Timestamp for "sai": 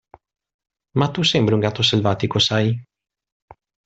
2.47-2.73